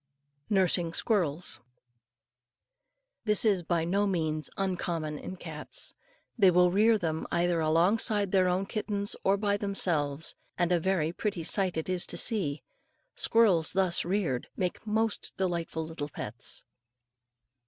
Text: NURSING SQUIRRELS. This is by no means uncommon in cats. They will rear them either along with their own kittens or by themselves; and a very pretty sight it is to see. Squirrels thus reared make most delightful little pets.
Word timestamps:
NURSING 0.49 0.95
SQUIRRELS. 0.95 1.59
This 3.25 3.45
is 3.45 3.61
by 3.61 3.85
no 3.85 4.07
means 4.07 4.49
uncommon 4.57 5.19
in 5.19 5.35
cats. 5.35 5.93
They 6.39 6.49
will 6.49 6.71
rear 6.71 6.97
them 6.97 7.27
either 7.31 7.59
along 7.59 7.99
with 8.09 8.31
their 8.31 8.47
own 8.47 8.65
kittens 8.65 9.15
or 9.23 9.37
by 9.37 9.57
themselves; 9.57 10.33
and 10.57 10.71
a 10.71 10.79
very 10.79 11.13
pretty 11.13 11.43
sight 11.43 11.77
it 11.77 11.87
is 11.87 12.07
to 12.07 12.17
see. 12.17 12.63
Squirrels 13.13 13.73
thus 13.73 14.03
reared 14.03 14.47
make 14.57 14.87
most 14.87 15.37
delightful 15.37 15.85
little 15.85 16.09
pets. 16.09 16.63